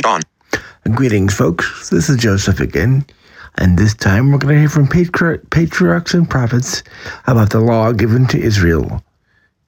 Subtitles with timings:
[0.00, 0.22] Mic on.
[0.94, 1.90] Greetings, folks.
[1.90, 3.04] This is Joseph again.
[3.58, 6.82] And this time we're going to hear from patri- patriarchs and prophets
[7.26, 9.04] about the law given to Israel.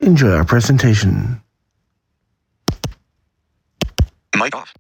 [0.01, 1.39] Enjoy our presentation.
[4.35, 4.73] Mic off.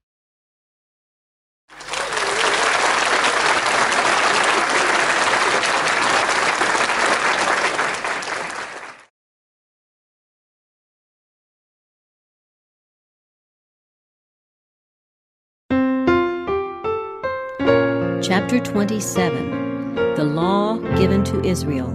[18.52, 21.88] Chapter 27 The Law Given to Israel.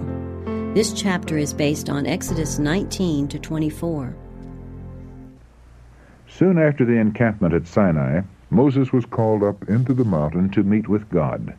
[0.73, 4.15] This chapter is based on Exodus 19 to 24.
[6.27, 10.87] Soon after the encampment at Sinai, Moses was called up into the mountain to meet
[10.87, 11.53] with God.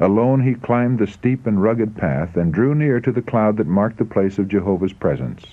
[0.00, 3.68] Alone he climbed the steep and rugged path and drew near to the cloud that
[3.68, 5.44] marked the place of Jehovah's presence.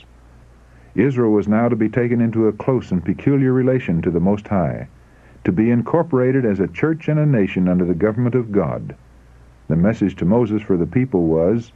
[0.96, 4.48] Israel was now to be taken into a close and peculiar relation to the Most
[4.48, 4.88] High
[5.44, 8.96] to be incorporated as a church and a nation under the government of God.
[9.68, 11.72] The message to Moses for the people was,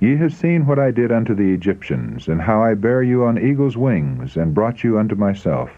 [0.00, 3.38] Ye have seen what I did unto the Egyptians, and how I bare you on
[3.38, 5.70] eagle's wings, and brought you unto myself.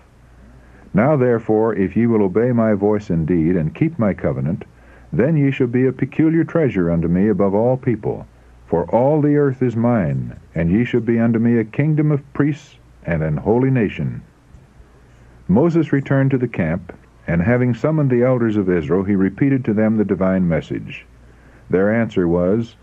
[0.94, 4.64] Now therefore, if ye will obey my voice indeed, and keep my covenant,
[5.12, 8.26] then ye shall be a peculiar treasure unto me above all people.
[8.66, 12.32] For all the earth is mine, and ye shall be unto me a kingdom of
[12.32, 14.22] priests and an holy nation.
[15.48, 16.92] Moses returned to the camp,
[17.26, 21.06] and having summoned the elders of Israel, he repeated to them the divine message.
[21.68, 22.76] Their answer was,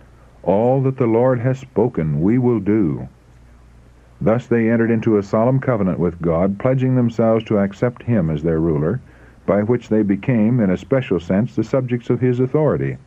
[0.43, 3.07] All that the Lord has spoken we will do.
[4.19, 8.43] Thus they entered into a solemn covenant with God, pledging themselves to accept him as
[8.43, 9.01] their ruler,
[9.47, 12.97] by which they became, in a special sense, the subjects of his authority.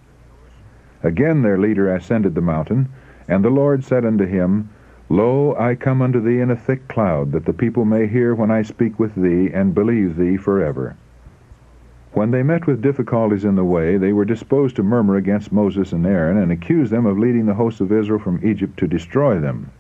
[1.05, 2.89] Again their leader ascended the mountain,
[3.29, 4.71] and the Lord said unto him,
[5.11, 8.51] Lo, I come unto thee in a thick cloud, that the people may hear when
[8.51, 10.97] I speak with thee, and believe thee forever.
[12.15, 15.93] When they met with difficulties in the way, they were disposed to murmur against Moses
[15.93, 19.39] and Aaron, and accuse them of leading the hosts of Israel from Egypt to destroy
[19.39, 19.71] them.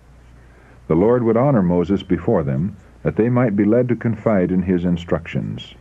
[0.88, 4.62] The Lord would honor Moses before them, that they might be led to confide in
[4.62, 5.74] his instructions.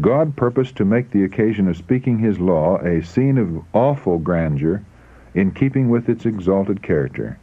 [0.00, 4.82] God purposed to make the occasion of speaking his law a scene of awful grandeur,
[5.32, 7.38] in keeping with its exalted character.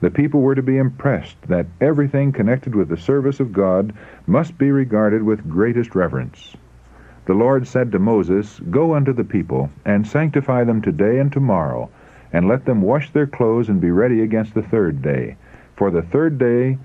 [0.00, 3.92] The people were to be impressed that everything connected with the service of God
[4.26, 6.56] must be regarded with greatest reverence.
[7.26, 11.90] The Lord said to Moses, Go unto the people, and sanctify them today and tomorrow,
[12.32, 15.36] and let them wash their clothes and be ready against the third day.
[15.76, 16.78] For the third day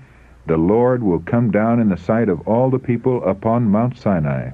[0.46, 4.50] the Lord will come down in the sight of all the people upon Mount Sinai.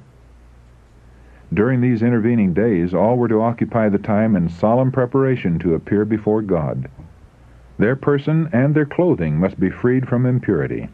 [1.53, 6.04] During these intervening days all were to occupy the time in solemn preparation to appear
[6.04, 6.88] before God.
[7.80, 10.91] Their person and their clothing must be freed from impurity.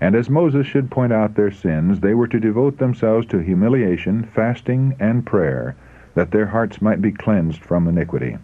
[0.00, 4.22] And as Moses should point out their sins, they were to devote themselves to humiliation,
[4.22, 5.76] fasting, and prayer,
[6.14, 8.38] that their hearts might be cleansed from iniquity.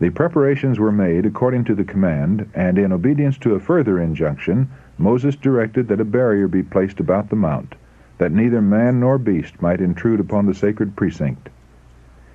[0.00, 4.68] The preparations were made according to the command, and in obedience to a further injunction,
[4.98, 7.74] Moses directed that a barrier be placed about the mount,
[8.18, 11.48] that neither man nor beast might intrude upon the sacred precinct.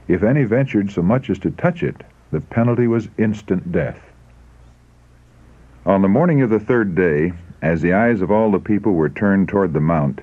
[0.07, 4.06] If any ventured so much as to touch it, the penalty was instant death.
[5.87, 7.31] On the morning of the third day,
[7.61, 10.19] as the eyes of all the people were turned toward the mount,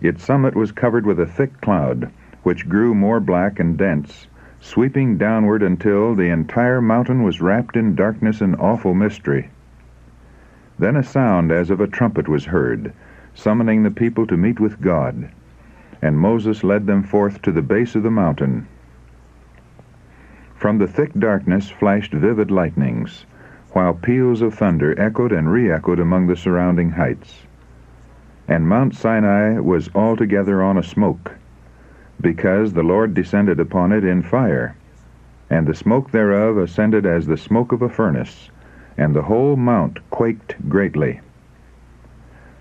[0.00, 2.10] its summit was covered with a thick cloud,
[2.44, 4.26] which grew more black and dense,
[4.58, 9.50] sweeping downward until the entire mountain was wrapped in darkness and awful mystery.
[10.78, 12.94] Then a sound as of a trumpet was heard,
[13.34, 15.28] summoning the people to meet with God,
[16.00, 18.66] and Moses led them forth to the base of the mountain.
[20.54, 23.26] From the thick darkness flashed vivid lightnings,
[23.72, 27.42] while peals of thunder echoed and re-echoed among the surrounding heights.
[28.48, 31.32] And Mount Sinai was altogether on a smoke,
[32.20, 34.76] because the Lord descended upon it in fire,
[35.48, 38.50] and the smoke thereof ascended as the smoke of a furnace,
[38.96, 41.20] and the whole mount quaked greatly.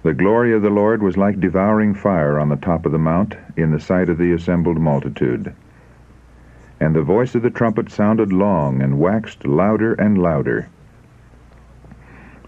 [0.04, 3.36] The glory of the Lord was like devouring fire on the top of the mount
[3.56, 5.54] in the sight of the assembled multitude.
[6.80, 10.70] And the voice of the trumpet sounded long and waxed louder and louder.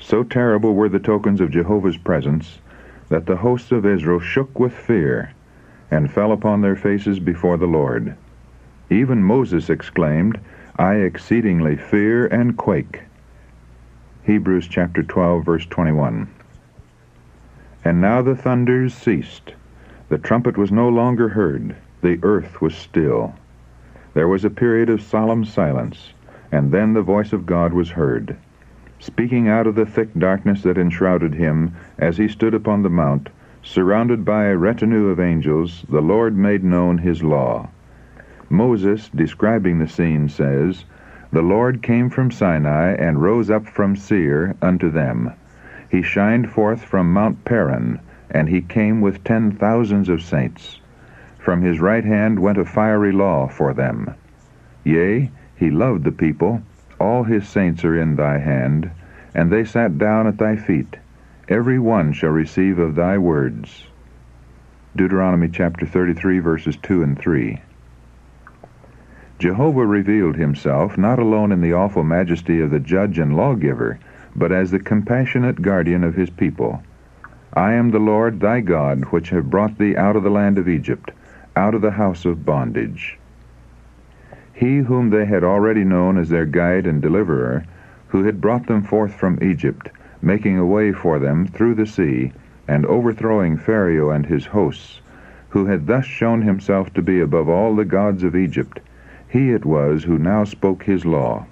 [0.05, 2.59] So terrible were the tokens of Jehovah's presence
[3.07, 5.31] that the hosts of Israel shook with fear
[5.89, 8.17] and fell upon their faces before the Lord.
[8.89, 10.41] Even Moses exclaimed,
[10.77, 13.03] I exceedingly fear and quake.
[14.23, 16.27] Hebrews chapter 12, verse 21.
[17.85, 19.53] And now the thunders ceased.
[20.09, 21.77] The trumpet was no longer heard.
[22.01, 23.35] The earth was still.
[24.13, 26.11] There was a period of solemn silence,
[26.51, 28.35] and then the voice of God was heard
[29.03, 33.29] speaking out of the thick darkness that enshrouded him as he stood upon the mount,
[33.61, 37.69] Surrounded by a retinue of angels, the Lord made known his law.
[38.49, 40.85] Moses, describing the scene, says,
[41.31, 45.31] The Lord came from Sinai and rose up from Seir unto them.
[45.89, 47.99] He shined forth from Mount Paran,
[48.31, 50.79] and he came with ten thousands of saints.
[51.39, 54.13] From his right hand went a fiery law for them.
[54.85, 56.61] Yea, he loved the people,
[56.99, 58.91] all his saints are in thy hand,
[59.33, 60.97] and they sat down at thy feet.
[61.49, 63.87] Every one shall receive of thy words.
[64.95, 67.61] Deuteronomy chapter 33, verses 2 and 3.
[69.39, 73.99] Jehovah revealed himself not alone in the awful majesty of the judge and lawgiver,
[74.35, 76.81] but as the compassionate guardian of his people.
[77.53, 80.69] I am the Lord thy God, which have brought thee out of the land of
[80.69, 81.11] Egypt,
[81.55, 83.19] out of the house of bondage.
[84.53, 87.63] He whom they had already known as their guide and deliverer,
[88.09, 89.89] who had brought them forth from Egypt,
[90.21, 92.31] making a way for them through the sea,
[92.67, 95.01] and overthrowing Pharaoh and his hosts,
[95.49, 98.79] who had thus shown himself to be above all the gods of Egypt,
[99.27, 101.47] he it was who now spoke his law.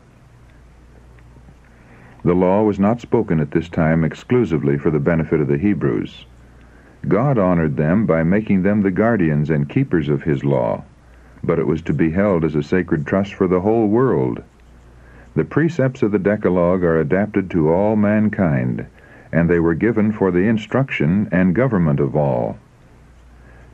[2.24, 6.28] The law was not spoken at this time exclusively for the benefit of the Hebrews.
[7.08, 10.84] God honored them by making them the guardians and keepers of his law,
[11.44, 14.44] but it was to be held as a sacred trust for the whole world.
[15.36, 18.86] The precepts of the Decalogue are adapted to all mankind,
[19.32, 22.58] and they were given for the instruction and government of all.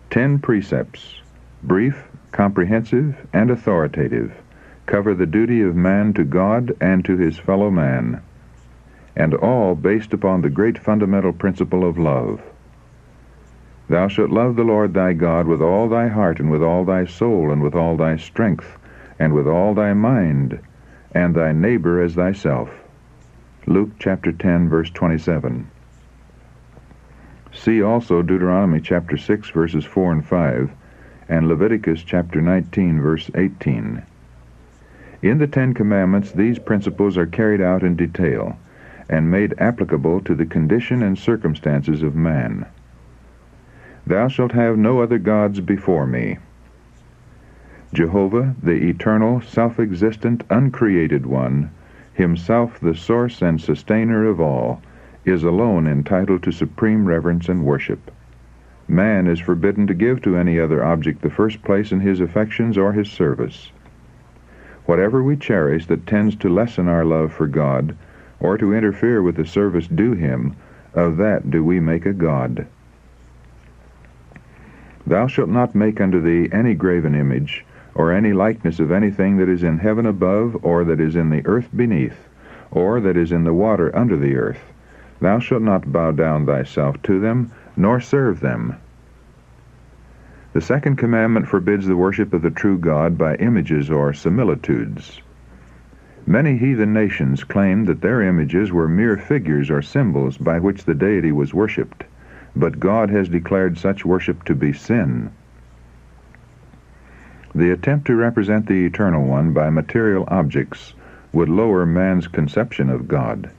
[0.09, 1.21] Ten precepts,
[1.63, 4.33] brief, comprehensive, and authoritative,
[4.85, 8.21] cover the duty of man to God and to his fellow man,
[9.15, 12.41] and all based upon the great fundamental principle of love.
[13.89, 17.05] Thou shalt love the Lord thy God with all thy heart, and with all thy
[17.05, 18.77] soul, and with all thy strength,
[19.17, 20.59] and with all thy mind,
[21.13, 22.69] and thy neighbor as thyself.
[23.65, 25.67] Luke chapter 10 verse 27.
[27.53, 30.71] See also Deuteronomy chapter 6 verses 4 and 5
[31.29, 34.03] and Leviticus chapter 19 verse 18.
[35.21, 38.57] In the 10 commandments these principles are carried out in detail
[39.09, 42.65] and made applicable to the condition and circumstances of man.
[44.07, 46.37] Thou shalt have no other gods before me.
[47.93, 51.71] Jehovah, the eternal, self-existent, uncreated one,
[52.13, 54.81] himself the source and sustainer of all,
[55.25, 58.09] is alone entitled to supreme reverence and worship.
[58.87, 62.77] Man is forbidden to give to any other object the first place in his affections
[62.77, 63.73] or his service.
[64.85, 67.93] Whatever we cherish that tends to lessen our love for God,
[68.39, 70.55] or to interfere with the service due him,
[70.93, 72.67] of that do we make a god.
[75.09, 77.65] Thou shalt not make unto thee any graven image,
[77.95, 81.41] or any likeness of anything that is in heaven above, or that is in the
[81.45, 82.27] earth beneath,
[82.71, 84.73] or that is in the water under the earth.
[85.21, 88.73] Thou shalt not bow down thyself to them, nor serve them.
[90.51, 95.21] The second commandment forbids the worship of the true God by images or similitudes.
[96.25, 100.93] Many heathen nations claimed that their images were mere figures or symbols by which the
[100.95, 102.03] deity was worshipped,
[102.59, 105.31] but God has declared such worship to be sin.
[107.53, 110.93] The attempt to represent the Eternal One by material objects
[111.33, 113.49] would lower man's conception of God.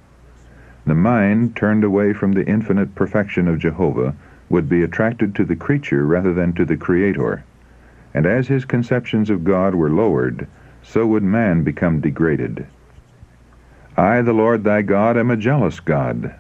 [0.87, 4.15] The mind, turned away from the infinite perfection of Jehovah,
[4.49, 7.45] would be attracted to the creature rather than to the Creator.
[8.15, 10.47] And as his conceptions of God were lowered,
[10.83, 12.67] so would man become degraded.
[13.97, 16.35] I, the Lord thy God, am a jealous God.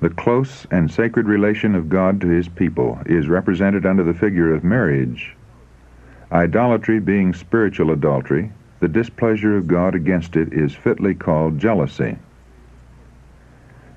[0.00, 4.54] The close and sacred relation of God to his people is represented under the figure
[4.54, 5.36] of marriage.
[6.30, 12.18] Idolatry being spiritual adultery, the displeasure of God against it is fitly called jealousy.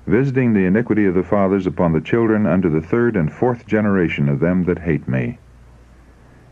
[0.08, 4.28] Visiting the iniquity of the fathers upon the children unto the third and fourth generation
[4.28, 5.38] of them that hate me.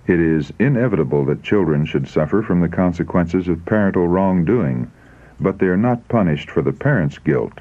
[0.07, 4.93] It is inevitable that children should suffer from the consequences of parental wrongdoing,
[5.41, 7.61] but they are not punished for the parents' guilt,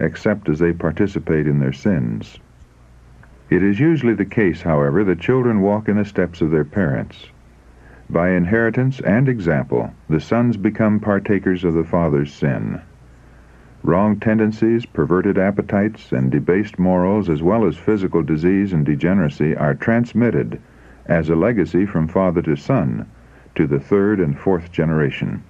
[0.00, 2.38] except as they participate in their sins.
[3.48, 7.30] It is usually the case, however, that children walk in the steps of their parents.
[8.10, 12.80] By inheritance and example, the sons become partakers of the father's sin.
[13.82, 19.74] Wrong tendencies, perverted appetites, and debased morals, as well as physical disease and degeneracy, are
[19.74, 20.60] transmitted
[21.06, 23.06] as a legacy from father to son
[23.54, 25.42] to the third and fourth generation.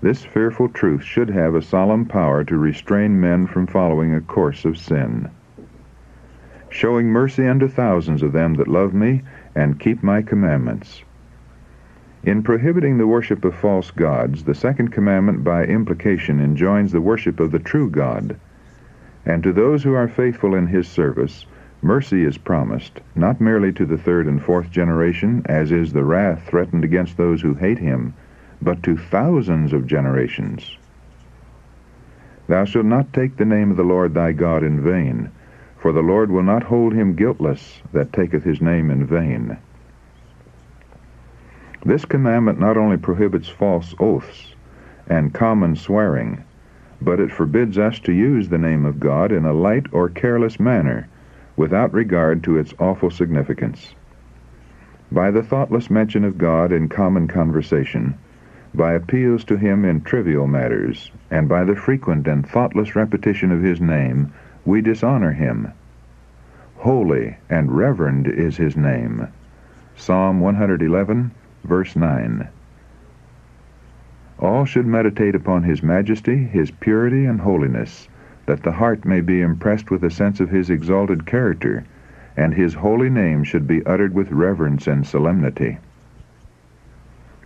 [0.00, 4.64] This fearful truth should have a solemn power to restrain men from following a course
[4.64, 5.28] of sin.
[6.68, 9.22] Showing mercy unto thousands of them that love me
[9.56, 11.02] and keep my commandments.
[12.22, 17.40] In prohibiting the worship of false gods, the second commandment by implication enjoins the worship
[17.40, 18.36] of the true God.
[19.26, 21.44] And to those who are faithful in his service,
[21.82, 26.44] Mercy is promised, not merely to the third and fourth generation, as is the wrath
[26.46, 28.14] threatened against those who hate him,
[28.60, 30.76] but to thousands of generations.
[32.48, 35.30] Thou shalt not take the name of the Lord thy God in vain,
[35.78, 39.58] for the Lord will not hold him guiltless that taketh his name in vain.
[41.84, 44.54] This commandment not only prohibits false oaths
[45.06, 46.42] and common swearing,
[47.00, 50.58] but it forbids us to use the name of God in a light or careless
[50.58, 51.06] manner,
[51.56, 53.94] without regard to its awful significance.
[55.12, 58.18] By the thoughtless mention of God in common conversation,
[58.74, 63.62] by appeals to him in trivial matters, and by the frequent and thoughtless repetition of
[63.62, 64.32] his name,
[64.64, 65.72] we dishonor him.
[66.76, 69.26] Holy and reverend is his name.
[69.96, 71.30] Psalm 111,
[71.64, 72.46] verse 9.
[74.38, 78.08] All should meditate upon his majesty, his purity, and holiness,
[78.46, 81.84] that the heart may be impressed with a sense of his exalted character,
[82.36, 85.78] and his holy name should be uttered with reverence and solemnity.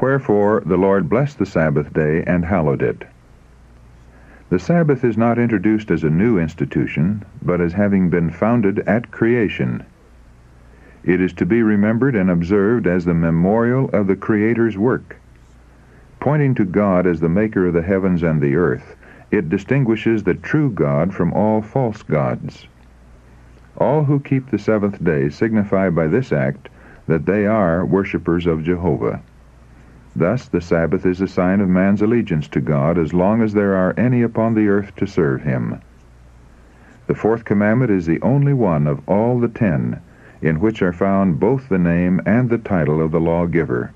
[0.00, 3.04] Wherefore the Lord blessed the Sabbath day and hallowed it.
[4.50, 9.10] The Sabbath is not introduced as a new institution, but as having been founded at
[9.10, 9.84] creation.
[11.04, 15.16] It is to be remembered and observed as the memorial of the Creator's work.
[16.20, 18.96] Pointing to God as the maker of the heavens and the earth,
[19.30, 22.66] it distinguishes the true God from all false gods.
[23.76, 26.68] All who keep the seventh day signify by this act
[27.06, 29.20] that they are worshippers of Jehovah.
[30.16, 33.74] Thus the Sabbath is a sign of man's allegiance to God as long as there
[33.74, 35.80] are any upon the earth to serve him.
[37.06, 40.00] The fourth commandment is the only one of all the ten
[40.40, 43.90] in which are found both the name and the title of the lawgiver.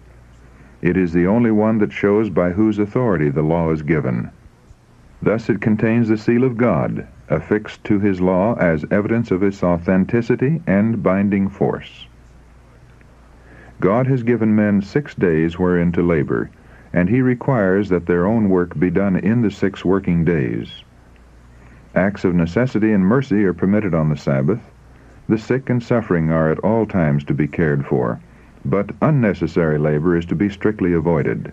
[0.83, 4.31] It is the only one that shows by whose authority the law is given.
[5.23, 9.63] Thus it contains the seal of God, affixed to his law as evidence of its
[9.63, 12.07] authenticity and binding force.
[13.81, 16.51] God has given men six days wherein to labor,
[16.93, 20.85] and he requires that their own work be done in the six working days.
[21.95, 24.71] Acts of necessity and mercy are permitted on the Sabbath.
[25.29, 28.19] The sick and suffering are at all times to be cared for
[28.65, 31.53] but unnecessary labor is to be strictly avoided.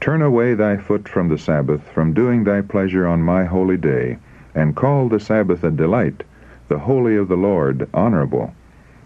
[0.00, 4.16] Turn away thy foot from the Sabbath, from doing thy pleasure on my holy day,
[4.54, 6.22] and call the Sabbath a delight,
[6.68, 8.54] the holy of the Lord honorable,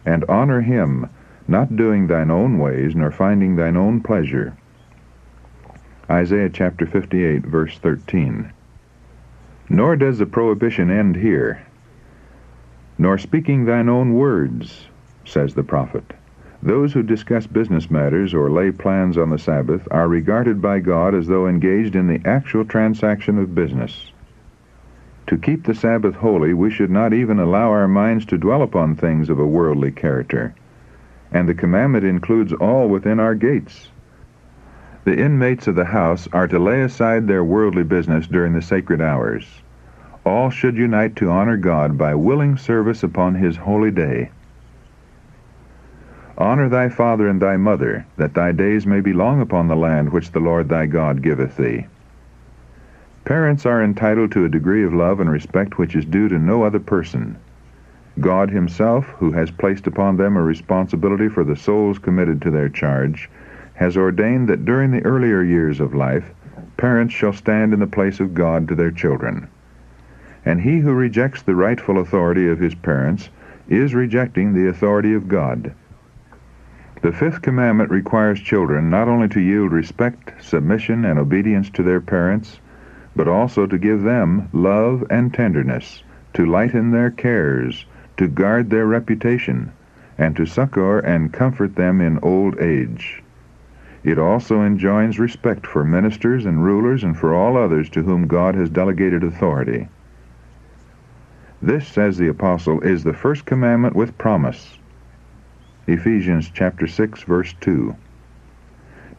[0.07, 1.09] and honor him,
[1.47, 4.57] not doing thine own ways, nor finding thine own pleasure.
[6.11, 8.53] Isaiah chapter 58, verse 13.
[9.69, 11.67] Nor does the prohibition end here.
[12.99, 14.87] Nor speaking thine own words,
[15.25, 16.15] says the prophet.
[16.63, 21.15] Those who discuss business matters or lay plans on the Sabbath are regarded by God
[21.15, 24.13] as though engaged in the actual transaction of business.
[25.27, 28.95] To keep the Sabbath holy, we should not even allow our minds to dwell upon
[28.95, 30.55] things of a worldly character.
[31.35, 33.91] And the commandment includes all within our gates.
[35.05, 39.03] The inmates of the house are to lay aside their worldly business during the sacred
[39.03, 39.63] hours.
[40.25, 44.31] All should unite to honor God by willing service upon His holy day.
[46.39, 50.11] Honor thy father and thy mother, that thy days may be long upon the land
[50.11, 51.87] which the Lord thy God giveth thee.
[53.25, 56.63] Parents are entitled to a degree of love and respect which is due to no
[56.63, 57.37] other person.
[58.21, 62.69] God himself, who has placed upon them a responsibility for the souls committed to their
[62.69, 63.29] charge,
[63.75, 66.33] has ordained that during the earlier years of life,
[66.77, 69.49] parents shall stand in the place of God to their children.
[70.45, 73.31] And he who rejects the rightful authority of his parents
[73.69, 75.73] is rejecting the authority of God.
[77.03, 82.01] The fifth commandment requires children not only to yield respect, submission, and obedience to their
[82.01, 82.61] parents,
[83.17, 86.03] but also to give them love and tenderness,
[86.35, 89.73] to lighten their cares, to guard their reputation,
[90.17, 93.23] and to succor and comfort them in old age.
[94.05, 98.55] It also enjoins respect for ministers and rulers and for all others to whom God
[98.55, 99.89] has delegated authority.
[101.63, 104.79] This, says the apostle, is the first commandment with promise
[105.87, 107.95] Ephesians chapter 6 verse 2.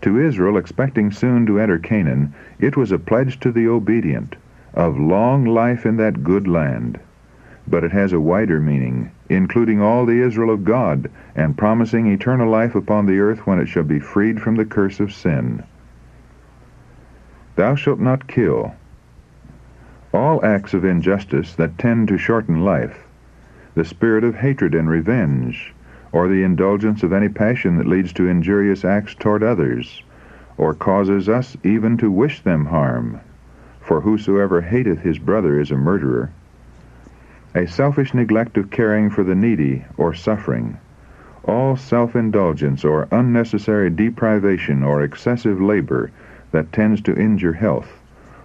[0.02, 4.36] To Israel, expecting soon to enter Canaan, it was a pledge to the obedient
[4.76, 7.00] of long life in that good land.
[7.68, 12.50] But it has a wider meaning, including all the Israel of God, and promising eternal
[12.50, 15.64] life upon the earth when it shall be freed from the curse of sin.
[17.56, 18.76] Thou shalt not kill.
[20.14, 23.08] All acts of injustice that tend to shorten life,
[23.74, 25.74] the spirit of hatred and revenge,
[26.12, 30.04] or the indulgence of any passion that leads to injurious acts toward others,
[30.58, 33.20] or causes us even to wish them harm,
[33.82, 36.32] for whosoever hateth his brother is a murderer,
[37.56, 40.78] a selfish neglect of caring for the needy or suffering,
[41.46, 46.12] all self-indulgence or unnecessary deprivation or excessive labor
[46.52, 48.02] that tends to injure health,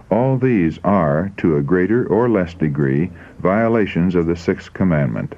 [0.09, 5.35] all these are, to a greater or less degree, violations of the sixth commandment.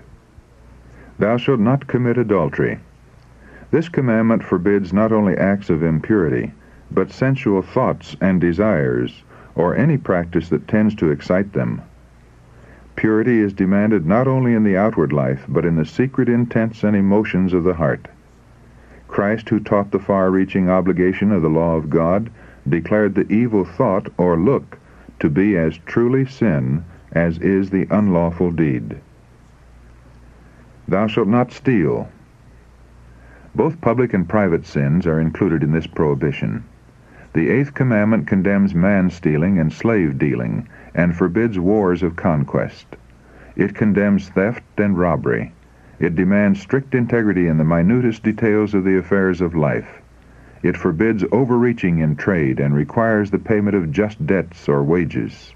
[1.18, 2.80] Thou shalt not commit adultery.
[3.72, 6.52] This commandment forbids not only acts of impurity,
[6.92, 9.24] but sensual thoughts and desires,
[9.56, 11.82] or any practice that tends to excite them.
[12.96, 16.96] Purity is demanded not only in the outward life, but in the secret intents and
[16.96, 18.08] emotions of the heart.
[19.08, 22.30] Christ, who taught the far-reaching obligation of the law of God,
[22.68, 24.78] declared the evil thought or look
[25.20, 28.98] to be as truly sin as is the unlawful deed.
[30.88, 32.10] Thou shalt not steal.
[33.56, 36.64] Both public and private sins are included in this prohibition.
[37.34, 42.86] The eighth commandment condemns man-stealing and slave-dealing, and forbids wars of conquest.
[43.56, 45.54] It condemns theft and robbery.
[46.00, 50.02] It demands strict integrity in the minutest details of the affairs of life.
[50.64, 55.54] It forbids overreaching in trade and requires the payment of just debts or wages.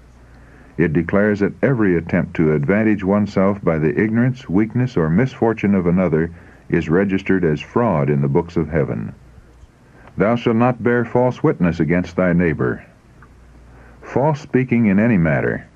[0.76, 5.86] It declares that every attempt to advantage oneself by the ignorance, weakness, or misfortune of
[5.86, 6.30] another
[6.68, 9.12] is registered as fraud in the books of heaven.
[10.16, 12.84] Thou shalt not bear false witness against thy neighbor.
[14.08, 15.66] False speaking in any matter,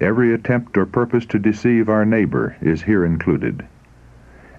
[0.00, 3.64] every attempt or purpose to deceive our neighbor is here included.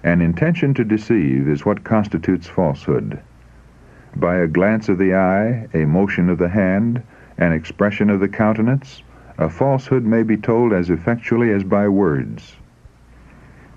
[0.02, 3.20] An intention to deceive is what constitutes falsehood.
[4.16, 7.02] By a glance of the eye, a motion of the hand,
[7.36, 9.02] an expression of the countenance,
[9.36, 12.56] a falsehood may be told as effectually as by words.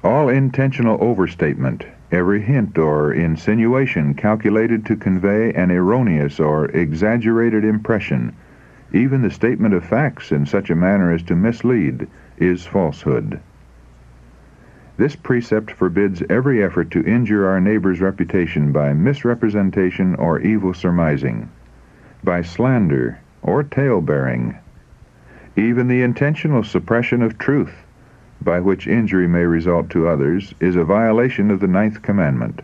[0.05, 8.33] All intentional overstatement, every hint or insinuation calculated to convey an erroneous or exaggerated impression,
[8.93, 13.39] even the statement of facts in such a manner as to mislead is falsehood.
[14.97, 21.49] This precept forbids every effort to injure our neighbor's reputation by misrepresentation or evil surmising,
[22.23, 24.57] by slander or tale-bearing,
[25.55, 27.85] even the intentional suppression of truth,
[28.41, 32.61] by which injury may result to others, is a violation of the ninth commandment.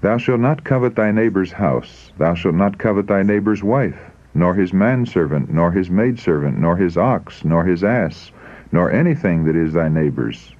[0.00, 4.54] Thou shalt not covet thy neighbor's house, thou shalt not covet thy neighbor's wife, nor
[4.54, 8.30] his manservant, nor his maidservant, nor his ox, nor his ass,
[8.70, 10.54] nor anything that is thy neighbor's.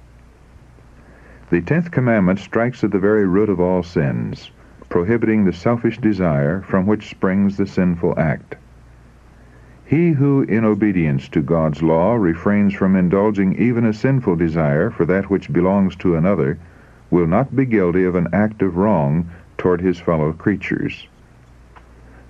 [1.49, 4.51] The tenth commandment strikes at the very root of all sins,
[4.89, 8.55] prohibiting the selfish desire from which springs the sinful act.
[9.85, 15.05] He who, in obedience to God's law, refrains from indulging even a sinful desire for
[15.05, 16.59] that which belongs to another,
[17.09, 21.07] will not be guilty of an act of wrong toward his fellow creatures.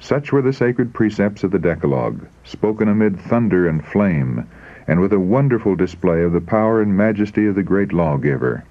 [0.01, 4.45] Such were the sacred precepts of the Decalogue, spoken amid thunder and flame,
[4.87, 8.63] and with a wonderful display of the power and majesty of the great lawgiver.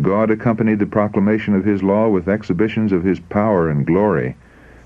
[0.00, 4.36] God accompanied the proclamation of his law with exhibitions of his power and glory,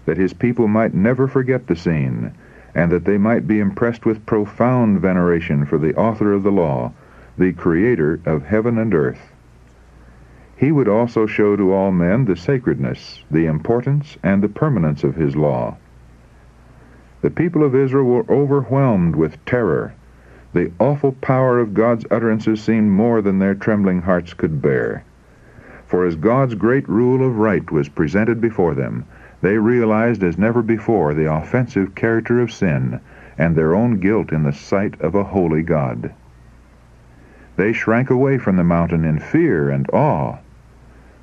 [0.04, 2.32] that his people might never forget the scene,
[2.74, 6.92] and that they might be impressed with profound veneration for the author of the law,
[7.38, 9.32] the creator of heaven and earth.
[10.58, 15.16] He would also show to all men the sacredness, the importance, and the permanence of
[15.16, 15.76] his law.
[17.20, 19.92] The people of Israel were overwhelmed with terror.
[20.54, 25.04] The awful power of God's utterances seemed more than their trembling hearts could bear.
[25.86, 29.04] For as God's great rule of right was presented before them,
[29.42, 33.00] they realized as never before the offensive character of sin
[33.36, 36.14] and their own guilt in the sight of a holy God.
[37.56, 40.38] They shrank away from the mountain in fear and awe.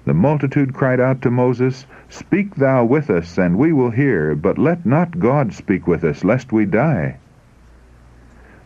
[0.05, 4.57] The multitude cried out to Moses, Speak thou with us, and we will hear, but
[4.57, 7.15] let not God speak with us, lest we die.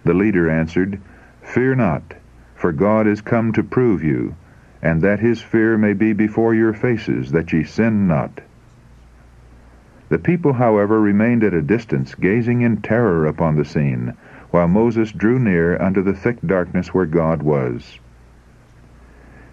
[0.03, 0.99] The leader answered,
[1.43, 2.15] Fear not,
[2.55, 4.33] for God is come to prove you,
[4.81, 8.41] and that his fear may be before your faces, that ye sin not.
[10.09, 14.13] The people, however, remained at a distance, gazing in terror upon the scene,
[14.49, 17.99] while Moses drew near unto the thick darkness where God was.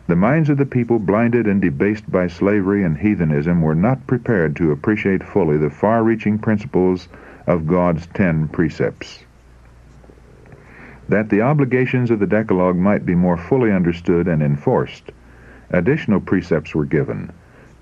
[0.06, 4.54] The minds of the people, blinded and debased by slavery and heathenism, were not prepared
[4.56, 7.08] to appreciate fully the far-reaching principles
[7.46, 9.24] of God's ten precepts.
[11.08, 15.10] That the obligations of the Decalogue might be more fully understood and enforced,
[15.70, 17.32] additional precepts were given,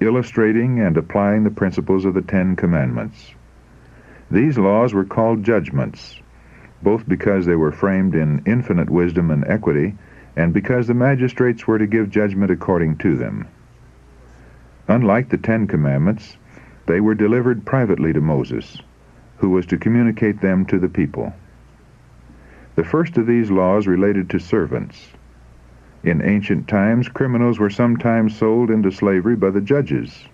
[0.01, 3.35] illustrating and applying the principles of the Ten Commandments.
[4.31, 6.21] These laws were called judgments,
[6.83, 9.95] both because they were framed in infinite wisdom and equity,
[10.37, 13.47] and because the magistrates were to give judgment according to them.
[14.89, 16.37] Unlike the Ten Commandments,
[16.87, 18.79] they were delivered privately to Moses,
[19.37, 21.33] who was to communicate them to the people.
[22.75, 25.13] The first of these laws related to servants.
[26.03, 30.27] In ancient times, criminals were sometimes sold into slavery by the judges.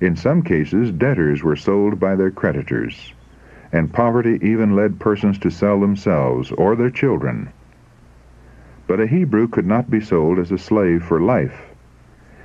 [0.00, 3.12] In some cases, debtors were sold by their creditors,
[3.72, 7.52] and poverty even led persons to sell themselves or their children.
[8.90, 11.70] But a Hebrew could not be sold as a slave for life.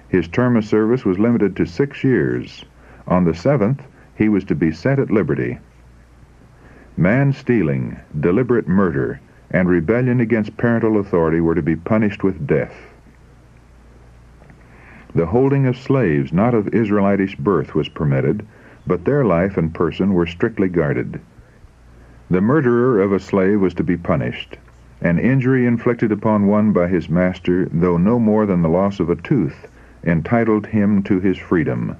[0.08, 2.63] His term of service was limited to six years.
[3.08, 3.81] On the seventh,
[4.15, 5.58] he was to be set at liberty.
[6.95, 12.75] Man stealing, deliberate murder, and rebellion against parental authority were to be punished with death.
[15.15, 18.45] The holding of slaves not of Israelitish birth was permitted,
[18.86, 21.19] but their life and person were strictly guarded.
[22.29, 24.60] The murderer of a slave was to be punished.
[25.01, 29.10] An injury inflicted upon one by his master, though no more than the loss of
[29.10, 29.67] a tooth,
[30.05, 31.97] entitled him to his freedom.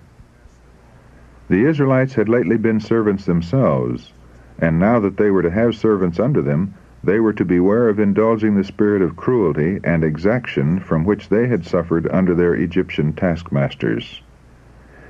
[1.50, 4.14] The Israelites had lately been servants themselves,
[4.58, 8.00] and now that they were to have servants under them, they were to beware of
[8.00, 13.12] indulging the spirit of cruelty and exaction from which they had suffered under their Egyptian
[13.12, 14.24] taskmasters.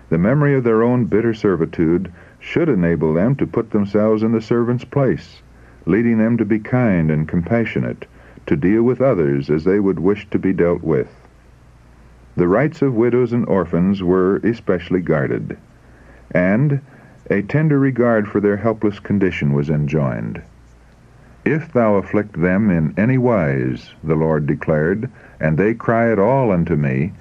[0.10, 4.42] The memory of their own bitter servitude should enable them to put themselves in the
[4.42, 5.44] servant's place,
[5.86, 8.06] leading them to be kind and compassionate,
[8.46, 11.10] to deal with others as they would wish to be dealt with.
[12.36, 15.58] The rights of widows and orphans were especially guarded,
[16.32, 16.82] and
[17.30, 20.42] a tender regard for their helpless condition was enjoined.
[21.46, 26.52] If thou afflict them in any wise, the Lord declared, and they cry at all
[26.52, 27.14] unto me,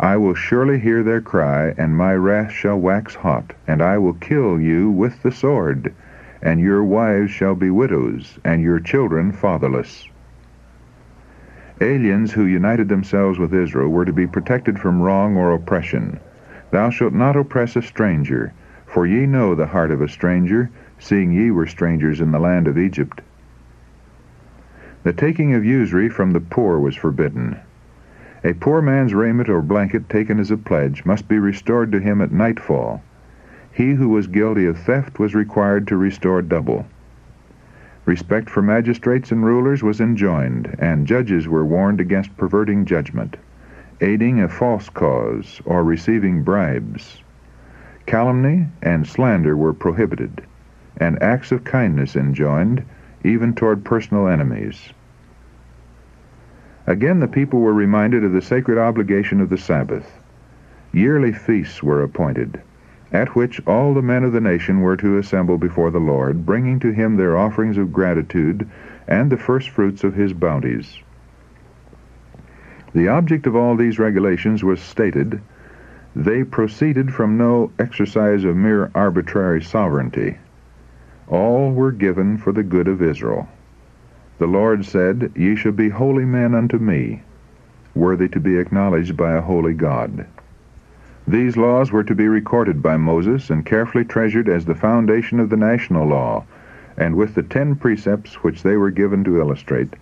[0.00, 4.14] I will surely hear their cry, and my wrath shall wax hot, and I will
[4.14, 5.92] kill you with the sword,
[6.42, 10.08] and your wives shall be widows, and your children fatherless.
[11.80, 16.18] Aliens who united themselves with Israel were to be protected from wrong or oppression.
[16.70, 18.52] Thou shalt not oppress a stranger,
[18.86, 22.68] for ye know the heart of a stranger, seeing ye were strangers in the land
[22.68, 23.20] of Egypt.
[25.02, 27.56] The taking of usury from the poor was forbidden.
[28.44, 32.20] A poor man's raiment or blanket taken as a pledge must be restored to him
[32.20, 33.02] at nightfall.
[33.74, 36.86] He who was guilty of theft was required to restore double.
[38.04, 43.38] Respect for magistrates and rulers was enjoined, and judges were warned against perverting judgment,
[44.02, 47.22] aiding a false cause, or receiving bribes.
[48.04, 50.42] Calumny and slander were prohibited,
[50.98, 52.82] and acts of kindness enjoined,
[53.24, 54.92] even toward personal enemies.
[56.86, 60.20] Again, the people were reminded of the sacred obligation of the Sabbath.
[60.92, 62.60] Yearly feasts were appointed,
[63.12, 66.80] at which all the men of the nation were to assemble before the Lord, bringing
[66.80, 68.68] to him their offerings of gratitude
[69.06, 70.98] and the first fruits of his bounties.
[72.94, 75.40] The object of all these regulations was stated.
[76.16, 80.36] They proceeded from no exercise of mere arbitrary sovereignty.
[81.26, 83.48] All were given for the good of Israel.
[84.38, 87.22] The Lord said, Ye shall be holy men unto me,
[87.94, 90.26] worthy to be acknowledged by a holy God.
[91.28, 95.50] These laws were to be recorded by Moses and carefully treasured as the foundation of
[95.50, 96.44] the national law,
[96.96, 99.94] and with the ten precepts which they were given to illustrate,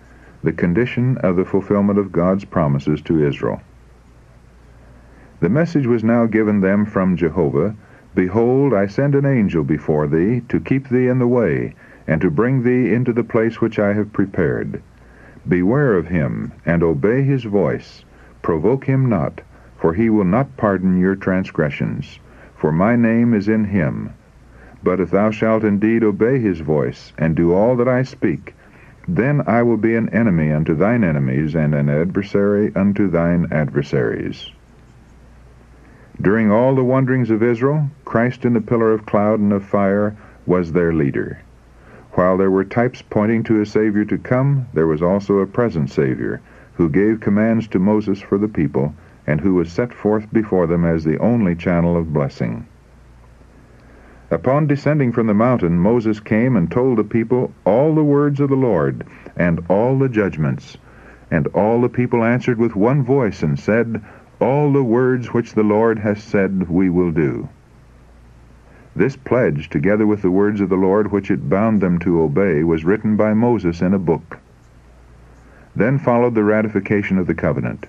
[0.43, 3.61] the condition of the fulfillment of God's promises to Israel.
[5.41, 7.75] The message was now given them from Jehovah,
[8.15, 11.75] Behold, I send an angel before thee, to keep thee in the way,
[12.07, 14.81] and to bring thee into the place which I have prepared.
[15.47, 18.03] Beware of him, and obey his voice.
[18.41, 19.41] Provoke him not,
[19.81, 22.19] for he will not pardon your transgressions.
[22.55, 24.11] For my name is in him.
[24.83, 28.53] But if thou shalt indeed obey his voice, and do all that I speak,
[29.07, 34.51] then I will be an enemy unto thine enemies, and an adversary unto thine adversaries.
[36.21, 40.15] During all the wanderings of Israel, Christ in the pillar of cloud and of fire
[40.45, 41.39] was their leader.
[42.11, 45.89] While there were types pointing to a Savior to come, there was also a present
[45.89, 46.39] Savior,
[46.75, 48.93] who gave commands to Moses for the people,
[49.27, 52.65] and who was set forth before them as the only channel of blessing.
[54.31, 58.49] Upon descending from the mountain, Moses came and told the people all the words of
[58.49, 59.05] the Lord,
[59.35, 60.77] and all the judgments.
[61.29, 64.01] And all the people answered with one voice, and said,
[64.41, 67.47] all the words which the Lord has said we will do.
[68.95, 72.63] This pledge, together with the words of the Lord which it bound them to obey,
[72.63, 74.39] was written by Moses in a book.
[75.75, 77.85] Then followed the ratification of the covenant.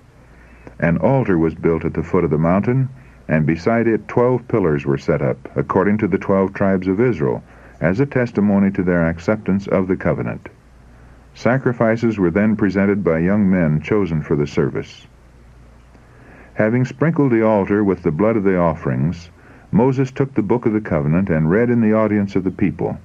[0.83, 2.89] An altar was built at the foot of the mountain,
[3.29, 7.45] and beside it twelve pillars were set up, according to the twelve tribes of Israel,
[7.81, 10.49] as a testimony to their acceptance of the covenant.
[11.35, 15.07] Sacrifices were then presented by young men chosen for the service.
[16.55, 19.31] Having sprinkled the altar with the blood of the offerings,
[19.71, 22.99] Moses took the book of the covenant and read in the audience of the people.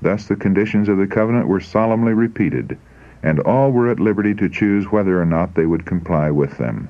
[0.00, 2.78] Thus the conditions of the covenant were solemnly repeated,
[3.24, 6.88] and all were at liberty to choose whether or not they would comply with them.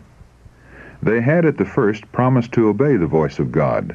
[1.01, 3.95] They had at the first promised to obey the voice of God,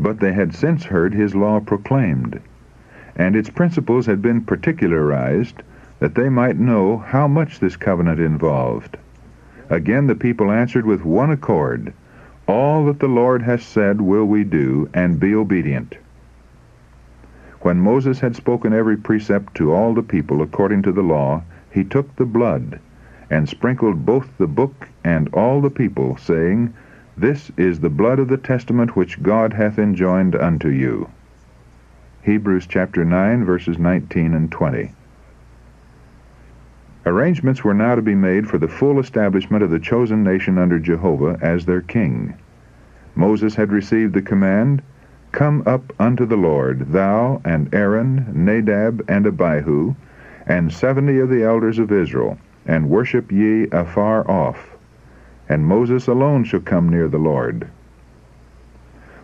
[0.00, 2.40] but they had since heard his law proclaimed,
[3.14, 5.62] and its principles had been particularized
[6.00, 8.96] that they might know how much this covenant involved.
[9.70, 11.92] Again the people answered with one accord,
[12.48, 15.98] All that the Lord has said will we do, and be obedient.
[17.60, 21.84] When Moses had spoken every precept to all the people according to the law, he
[21.84, 22.80] took the blood,
[23.30, 26.72] and sprinkled both the book and all the people, saying,
[27.16, 31.10] This is the blood of the testament which God hath enjoined unto you.
[32.22, 34.92] Hebrews chapter 9, verses 19 and 20.
[37.06, 40.78] Arrangements were now to be made for the full establishment of the chosen nation under
[40.78, 42.34] Jehovah as their king.
[43.14, 44.82] Moses had received the command,
[45.32, 49.94] Come up unto the Lord, thou and Aaron, Nadab and Abihu,
[50.46, 54.76] and seventy of the elders of Israel, and worship ye afar off.
[55.48, 57.66] And Moses alone shall come near the Lord.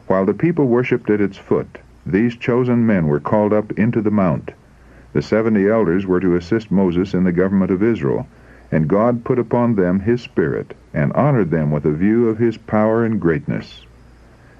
[0.09, 4.11] While the people worshipped at its foot, these chosen men were called up into the
[4.11, 4.50] mount,
[5.12, 8.26] the seventy elders were to assist Moses in the government of Israel,
[8.72, 12.57] and God put upon them his Spirit, and honored them with a view of his
[12.57, 13.87] power and greatness.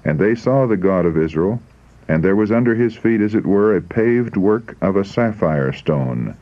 [0.05, 1.61] And they saw the God of Israel,
[2.07, 5.73] and there was under his feet as it were a paved work of a sapphire
[5.73, 6.37] stone,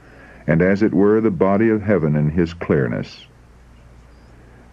[0.47, 3.27] and as it were the body of heaven in his clearness.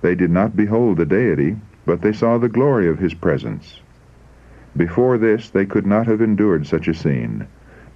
[0.03, 1.57] They did not behold the deity,
[1.87, 3.81] but they saw the glory of his presence.
[4.77, 7.47] Before this they could not have endured such a scene.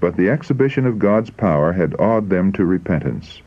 [0.01, 3.41] But the exhibition of God's power had awed them to repentance.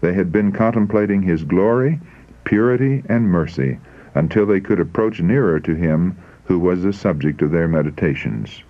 [0.00, 2.00] They had been contemplating his glory,
[2.44, 3.78] purity, and mercy
[4.14, 8.62] until they could approach nearer to him who was the subject of their meditations.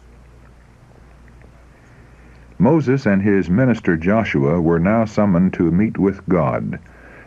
[2.62, 6.78] Moses and his minister Joshua were now summoned to meet with God,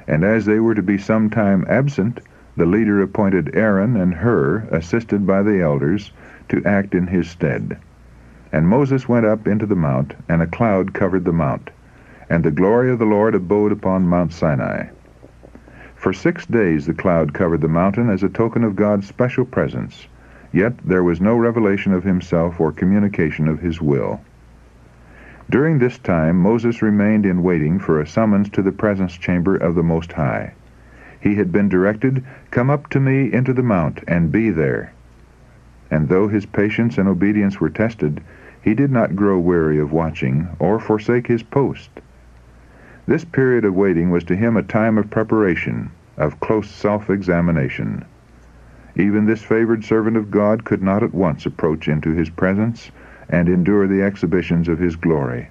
[0.07, 2.21] and as they were to be some time absent,
[2.55, 6.13] the leader appointed Aaron and Hur, assisted by the elders,
[6.47, 7.77] to act in his stead.
[8.53, 11.69] And Moses went up into the mount, and a cloud covered the mount,
[12.29, 14.85] and the glory of the Lord abode upon Mount Sinai.
[15.95, 20.07] For six days the cloud covered the mountain as a token of God's special presence,
[20.53, 24.21] yet there was no revelation of himself or communication of his will.
[25.47, 29.75] During this time Moses remained in waiting for a summons to the presence chamber of
[29.75, 30.53] the Most High.
[31.19, 34.91] He had been directed, Come up to me into the mount, and be there.
[35.91, 38.21] And though his patience and obedience were tested,
[38.59, 41.91] he did not grow weary of watching, or forsake his post.
[43.05, 48.03] This period of waiting was to him a time of preparation, of close self-examination.
[48.95, 52.89] Even this favored servant of God could not at once approach into his presence
[53.29, 55.49] and endure the exhibitions of his glory.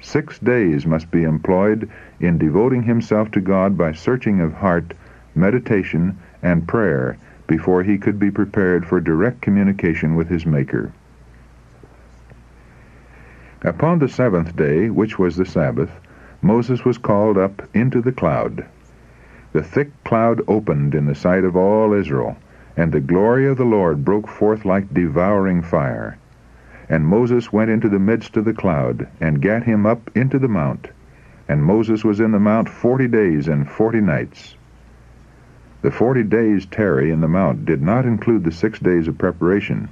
[0.00, 1.88] Six days must be employed
[2.20, 4.94] in devoting himself to God by searching of heart,
[5.34, 10.92] meditation, and prayer before he could be prepared for direct communication with his Maker.
[13.62, 15.90] Upon the seventh day, which was the Sabbath,
[16.40, 18.66] Moses was called up into the cloud.
[19.52, 22.36] The thick cloud opened in the sight of all Israel,
[22.76, 26.18] and the glory of the Lord broke forth like devouring fire.
[26.88, 30.48] And Moses went into the midst of the cloud, and gat him up into the
[30.48, 30.88] mount.
[31.48, 34.56] And Moses was in the mount forty days and forty nights.
[35.82, 39.88] The forty days' tarry in the mount did not include the six days of preparation.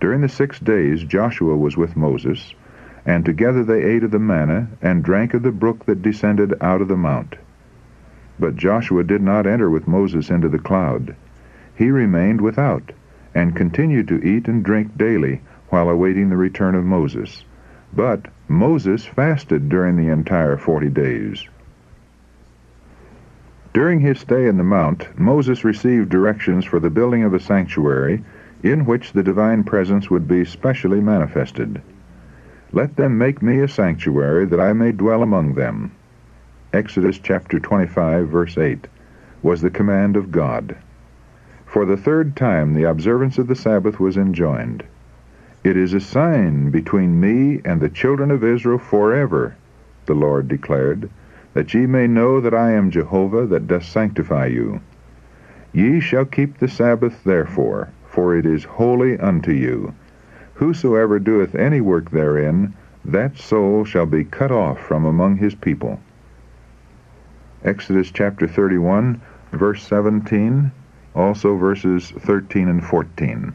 [0.00, 2.54] During the six days Joshua was with Moses,
[3.04, 6.80] and together they ate of the manna, and drank of the brook that descended out
[6.80, 7.36] of the mount.
[8.38, 11.14] But Joshua did not enter with Moses into the cloud.
[11.76, 12.92] He remained without,
[13.34, 15.40] and continued to eat and drink daily,
[15.72, 17.44] while awaiting the return of Moses.
[17.94, 21.48] But Moses fasted during the entire forty days.
[23.72, 28.22] During his stay in the mount, Moses received directions for the building of a sanctuary
[28.62, 31.80] in which the divine presence would be specially manifested.
[32.70, 35.92] Let them make me a sanctuary that I may dwell among them.
[36.74, 38.88] Exodus chapter 25, verse 8,
[39.42, 40.76] was the command of God.
[41.64, 44.84] For the third time the observance of the Sabbath was enjoined.
[45.64, 49.54] It is a sign between me and the children of Israel forever,
[50.06, 51.08] the Lord declared,
[51.54, 54.80] that ye may know that I am Jehovah that doth sanctify you.
[55.72, 59.94] Ye shall keep the Sabbath therefore, for it is holy unto you.
[60.54, 66.00] Whosoever doeth any work therein, that soul shall be cut off from among his people.
[67.64, 69.22] Exodus chapter 31,
[69.52, 70.72] verse 17,
[71.14, 73.54] also verses 13 and 14.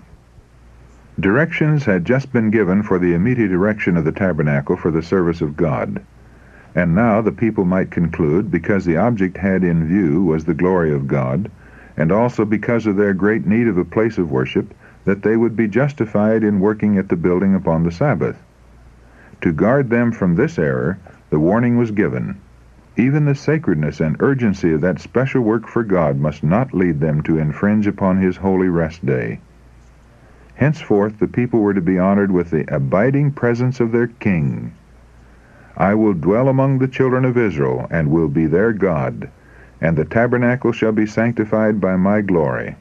[1.19, 5.41] Directions had just been given for the immediate erection of the tabernacle for the service
[5.41, 5.99] of God.
[6.75, 10.93] And now the people might conclude, because the object had in view was the glory
[10.93, 11.49] of God,
[11.97, 14.75] and also because of their great need of a place of worship,
[15.06, 18.38] that they would be justified in working at the building upon the Sabbath.
[19.41, 20.99] To guard them from this error,
[21.32, 22.38] the warning was given.
[22.95, 27.23] Even the sacredness and urgency of that special work for God must not lead them
[27.23, 29.39] to infringe upon His holy rest day.
[30.58, 34.74] Henceforth the people were to be honored with the abiding presence of their king.
[35.78, 39.30] I will dwell among the children of Israel, and will be their God,
[39.80, 42.76] and the tabernacle shall be sanctified by my glory.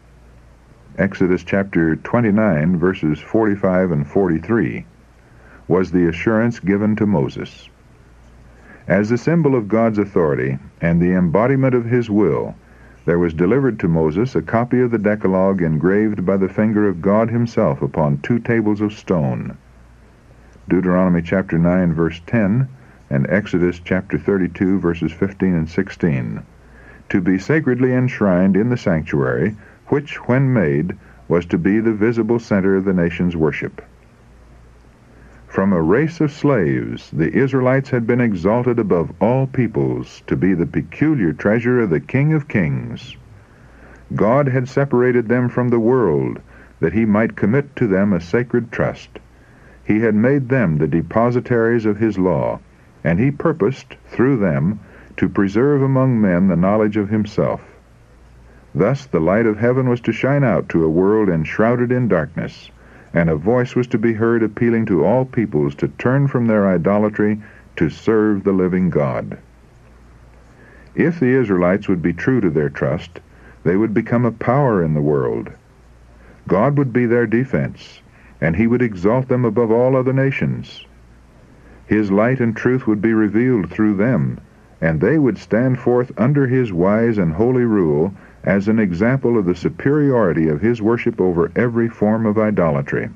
[0.97, 4.87] Exodus chapter 29, verses 45 and 43,
[5.69, 7.69] was the assurance given to Moses.
[8.89, 12.55] As the symbol of God's authority and the embodiment of his will,
[13.07, 17.01] there was delivered to Moses a copy of the Decalogue engraved by the finger of
[17.01, 19.57] God himself upon two tables of stone.
[20.69, 22.69] Deuteronomy chapter 9 verse 10
[23.09, 26.43] and Exodus chapter 32 verses 15 and 16,
[27.09, 29.55] to be sacredly enshrined in the sanctuary,
[29.87, 30.97] which when made
[31.29, 33.81] was to be the visible center of the nation's worship.
[35.57, 40.53] From a race of slaves, the Israelites had been exalted above all peoples to be
[40.53, 43.17] the peculiar treasure of the King of Kings.
[44.15, 46.41] God had separated them from the world
[46.81, 49.19] that he might commit to them a sacred trust.
[49.83, 52.61] He had made them the depositaries of his law,
[53.03, 54.81] and he purposed, through them,
[55.17, 57.63] to preserve among men the knowledge of himself.
[58.75, 62.71] Thus the light of heaven was to shine out to a world enshrouded in darkness
[63.13, 66.67] and a voice was to be heard appealing to all peoples to turn from their
[66.67, 67.41] idolatry
[67.77, 69.39] to serve the living God.
[70.95, 73.21] If the Israelites would be true to their trust,
[73.65, 75.51] they would become a power in the world.
[76.49, 78.01] God would be their defense,
[78.41, 80.87] and he would exalt them above all other nations.
[81.87, 84.41] His light and truth would be revealed through them,
[84.81, 88.15] and they would stand forth under his wise and holy rule
[88.47, 93.11] as an example of the superiority of his worship over every form of idolatry.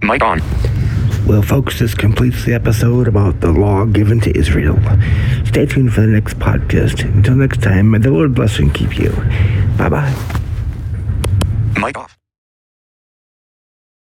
[0.00, 0.57] Mic on.
[1.28, 4.78] Well, folks, this completes the episode about the law given to Israel.
[5.44, 7.04] Stay tuned for the next podcast.
[7.04, 9.10] Until next time, may the Lord bless and keep you.
[9.76, 10.14] Bye bye.
[11.78, 12.17] Mic off.